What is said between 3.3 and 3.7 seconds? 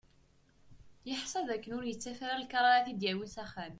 s axxam.